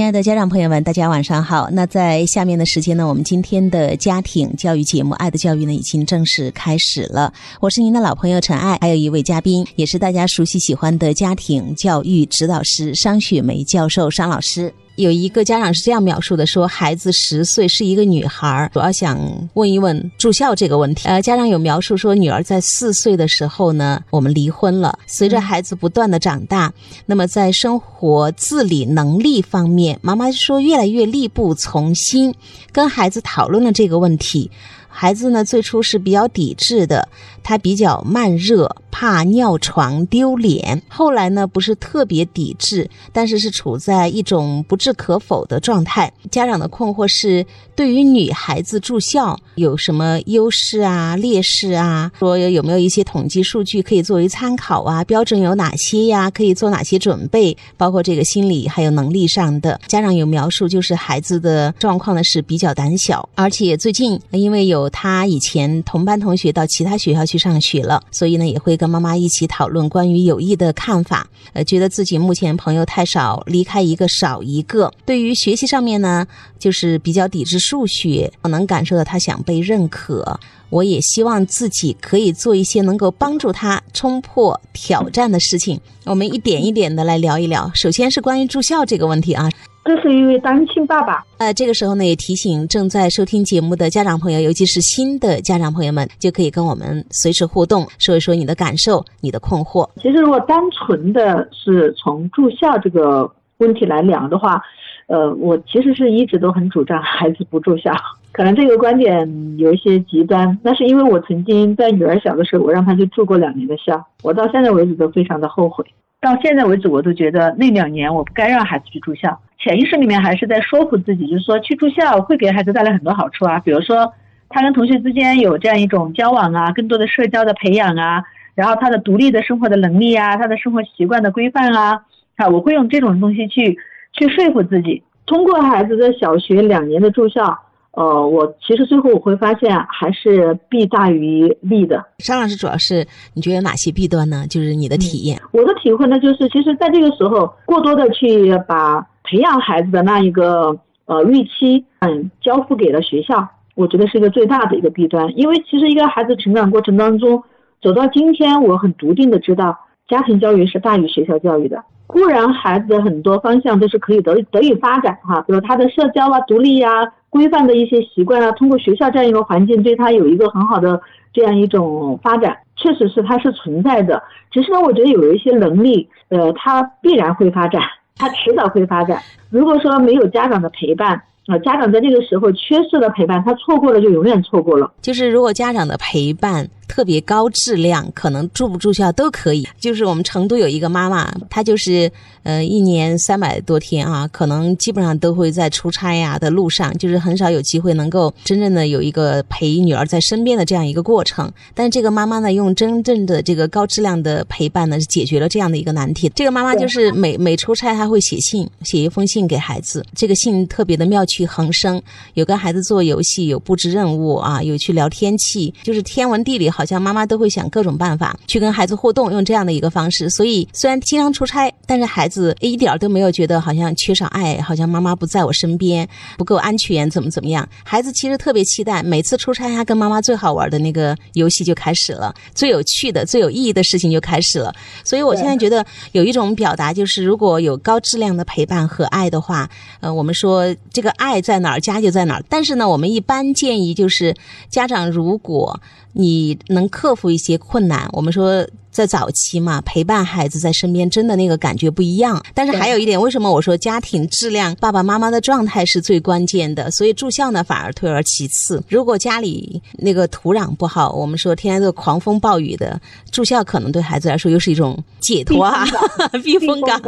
[0.00, 1.68] 亲爱的家长朋友们，大家晚上好。
[1.70, 7.30] 那在下面的时间呢，我们今天的家庭教育节目《爱的教育》呢，已经正式开始了。
[7.60, 14.72] 我是您的老朋友陈爱，还有一位嘉宾，也是大家熟悉喜欢的家庭教育指导师商雪梅教授商老师。
[15.00, 19.18] 有一个家长是这样描述的：说孩子十岁是一个女孩，主要想
[19.54, 21.08] 问一问住校这个问题。
[21.08, 24.98] 呃，家长有描述说，女儿在四岁的时候呢，我们离婚了。
[25.06, 26.72] 随着孩子不断的长大，
[27.06, 32.34] 那么在生活自理能力方面，妈妈说越来越力不从心。
[32.70, 34.50] 跟孩子讨论了这个问题。
[34.90, 37.08] 孩子呢，最初是比较抵制的，
[37.42, 40.82] 他比较慢热，怕尿床丢脸。
[40.88, 46.12] 后来呢，不是特别抵制，但是是处在一种不置可否的状态。
[46.30, 52.10] 家长的困惑是，对于女孩子住校有什么优势啊、劣势啊？
[52.18, 55.04] 说有没有一些统计数据可以作为参考啊？
[55.04, 56.28] 标准有哪些呀？
[56.28, 57.56] 可以做哪些准备？
[57.76, 59.80] 包括这个心理还有能力上的。
[59.86, 64.79] 家长有描述，就是孩子的状况呢是比较胆小，而且最近因为有。
[64.80, 71.28] 有他以前同班同学到其他学校去上学了，所以呢也会跟妈妈一起讨论关于友谊的看法。
[71.52, 74.92] 呃，觉得自己目前朋友太少，离开一个少一个。
[75.04, 76.26] 对于学习上面呢，
[76.58, 78.32] 就是比较抵制数学。
[78.42, 85.80] 我能感受到他想被认可，我也希望自己可以做一些能够帮助他冲破挑战的事情。
[86.04, 87.70] 我们一点一点的来聊一聊。
[87.74, 89.50] 首先是关于住校这个问题啊。
[89.84, 91.24] 这是一位单亲爸爸。
[91.38, 99.88] 呃，这个时候呢，也提醒正在收听节目的家长朋友，尤其是新的家长朋友们，就可以跟我们随时互动，说一说你的感受、你的困惑。
[99.96, 104.62] 其实，如果单纯的是从住校这个问题来量的话，
[105.06, 107.92] 呃，我其实是一直都很主张孩子不住校。
[108.32, 115.84] 可能这个观点有一些极端，那是因为我曾经在女儿小的时候，我让她去住过两年的校，我到现在为止都非常的后悔。
[116.20, 119.40] 到现在为止，我都觉得那两年我不该让孩子去住校。
[119.58, 124.12] 潜意识里面还是在说服自己，就是说去住校会给孩子带来很多好处啊，比如说
[124.48, 128.22] 他跟同学之间有这样一种交往啊，更多的社交的培养啊，
[128.54, 132.02] 然后他的独立的生活的能力啊，他的生活习惯的规范啊，
[132.36, 133.78] 啊，我会用这种东西去
[134.12, 135.02] 去说服自己。
[135.26, 137.58] 通过孩子的小学两年的住校，
[137.92, 142.04] 呃，我其实最后我会发现还是弊大于利的。
[142.18, 144.46] 商老师主要是你觉得有哪些弊端呢？
[144.48, 145.40] 就是你的体验。
[145.52, 149.06] 我的体会呢，就是其实在这个时候过多的去把。
[149.22, 153.46] 培养孩子的那一个呃预期，嗯，交付给了学校，
[153.76, 155.30] 我觉得是一个最大的一个弊端。
[155.36, 157.40] 因为其实一个孩子成长过程当中
[157.80, 161.80] 走到今天，我很笃定的知道，家庭教育是大于学校教育的。
[162.08, 166.88] 固然孩子的很多方向都是可以得得以发展哈，比如他的社交啊、独立呀、
[167.30, 171.00] 规范的一些习惯啊，通过学校这样一个环境，对他有一个很好的
[171.32, 174.22] 这样一种发展，确实是它是存在的。
[174.50, 177.80] 只是呢，我觉得有一些能力，呃，他必然会发展。
[178.16, 179.18] 他迟早会发展。
[179.48, 184.92] 如果说没有家长的陪伴，啊，家长在这个时候缺失了陪伴，他错过了就永远错过了。
[185.00, 186.68] 就是如果家长的陪伴。
[186.90, 189.64] 特别高质量，可能住不住校都可以。
[189.78, 192.10] 就是我们成都有一个妈妈，她就是
[192.42, 201.48] 呃一年三百多天啊，可能基本上都会在出差呀的路上，就是很少有机会能够真正的有一个陪女儿在身边的这样一个过程。
[201.74, 206.28] 但是这个妈妈呢，用真正的这个高质量的陪伴呢，解决了这样的一个难题。
[206.34, 210.04] 这个妈妈就是每每出差，她会写信，写一封信给孩子。
[210.16, 212.02] 这个信特别的妙趣横生，
[212.34, 216.68] 有跟孩子做游戏，有布置任务啊，有去聊天气，就是天文地理。
[216.79, 220.30] 好好像妈妈都会想各种办法去跟孩子互动，用这样的一个方式。
[220.30, 226.08] 所以虽然经常出差，但是孩子一点都没有觉得好像缺少爱，好像妈妈不在我身边，
[226.38, 227.68] 不够安全，怎么怎么样？
[227.84, 234.74] 孩子其实特别期待每次出差，他跟妈妈最好玩的那个游戏就开始了，最有趣的、最有意义的事情就开始了。
[235.04, 239.68] 所以我现在觉得有一种表达，就是如果有高质量的陪伴和爱的话，
[240.00, 242.44] 呃，我们说这个爱在哪儿，家就在哪儿。
[242.48, 244.34] 但是呢，我们一般建议就是
[244.70, 245.78] 家长如果
[246.12, 248.66] 你能克服一些困难，我们说。
[248.92, 252.42] 在早期嘛，陪伴孩子在身边，真的那个感觉不一样。
[252.52, 256.90] 但是还有一点，为什么我说家庭质量，爸爸妈妈的状态是最关键的？
[256.90, 258.82] 所以住校呢，反而退而其次。
[258.88, 263.00] 如果家里那个土壤不好，我们说天天都狂风暴雨的，
[263.30, 265.84] 住校可能对孩子来说又是一种解脱啊，
[266.42, 267.00] 避风港。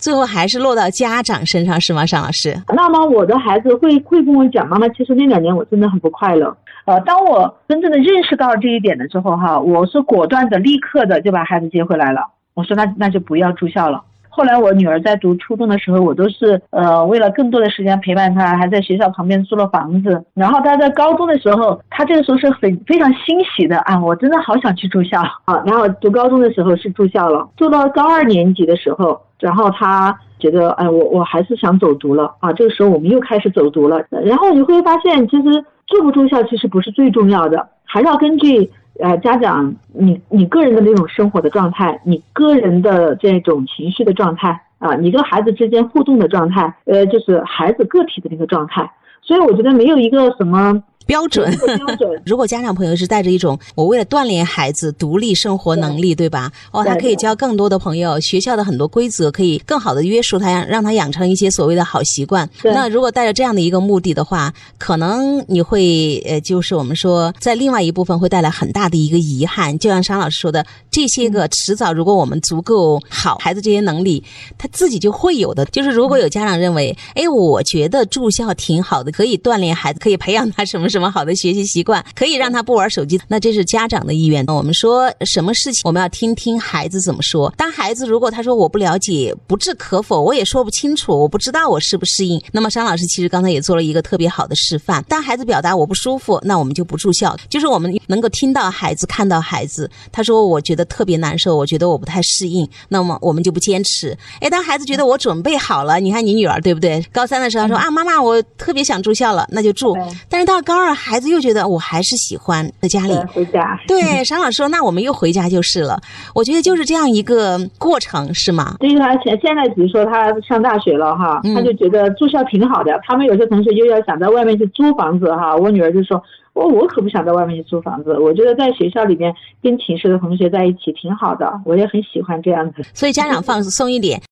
[0.00, 2.60] 最后还是落到家长身上，是吗，尚老师？
[2.74, 6.54] 那么我的孩子会会跟我讲，妈妈，其实那两年我真的很不快乐。
[6.84, 12.26] 呃，当我真正的认识到这一点了之后，哈，我是果断的、立刻的就把孩子接回来了。
[12.54, 14.02] 我说那那就不要住校了。
[14.34, 20.24] 后来我女儿在读初中的时候，我都是呃为了更多的时间陪伴她，还在学校旁边租了房子。
[20.32, 25.62] 然后她在高中的时候，她这个时候是很非常欣喜的啊，我真的好想去住校啊。
[25.66, 29.20] 然后读高中的时候是住校了，住到高二年级的时候。
[29.38, 32.52] 然后她觉得，哎，我我还是想走读了啊。
[32.54, 34.02] 这个时候我们又开始走读了。
[34.08, 38.70] 然后你会发现，其实住不住校其实不是最重要的，还是要根据
[39.00, 48.90] 呃家长你你个人的那种生活的状态，你个人的这种情绪的状态啊，你跟孩子之间互动的状态，呃，就是孩子个体的那个状态。
[49.20, 50.82] 所以我觉得没有一个什么。
[51.06, 52.22] 标准，标准。
[52.24, 56.50] 如果家长朋友是带着一种我为了锻炼孩子独立生活能力，对吧？
[56.70, 62.48] 哦，他可以交更多的朋友，学校的很多规则可以更好的约束他，让让他养成一些所谓的好习惯。
[62.62, 69.78] 那如果带着这样的一个目的的话，可能你会呃，就是我们说在另外一部分会带来很大的一个遗憾。
[69.78, 74.22] 就像沙老师说的，这些个迟早如果我们足够好，孩子这些能力
[74.58, 75.64] 他自己就会有的。
[75.66, 80.91] 就是如果有家长认为，哎，我觉得住校挺好的，可以锻炼孩子，可以培养他什么。
[80.92, 83.20] 什么好的学习习惯可以让他不玩手机？
[83.26, 84.44] 那这是家长的意愿。
[84.46, 87.52] 我们说什么事情，我们要听听孩子怎么说。
[87.56, 92.40] 当孩子如果他说我不了解，不置可否，我也说不清楚，我不知道我适不适应。
[92.52, 95.02] 那么商老师其实刚才也做了一个特别好的示范。
[95.08, 97.34] 当孩子表达我不舒服，那我们就不住校。
[97.48, 104.14] 就是我们能够听到孩子，看到孩子，他说我觉得特别难受，我觉得我不太适应，那么我们就不坚持。
[104.40, 107.00] 哎，当孩子觉得我准备好了，你看你女儿对不对？
[107.10, 109.96] 高三的时候说啊，妈妈我特别想住校了，那就住。
[110.28, 110.81] 但是到高。
[110.94, 113.78] 孩子又觉得我还是喜欢在家里回家。
[113.86, 116.00] 对，沈老师说，那我们又回家就是了。
[116.34, 118.76] 我觉得就是这样一个过程，是吗？
[118.80, 122.98] 对于他现现在，比如说他上大学了哈，他就觉得住校挺好的。
[123.04, 126.22] 他们有些同学又要想在外面去租房子哈，我女儿就说，
[126.54, 128.18] 我我可不想在外面去租房子。
[128.18, 129.32] 我觉得在学校里面
[129.62, 132.82] 跟寝室的同学在一起挺好的，我也很喜欢这样子。
[132.92, 134.20] 所以家长放松一点。